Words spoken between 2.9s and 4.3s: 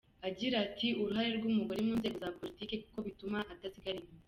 bituma adasigara inyuma.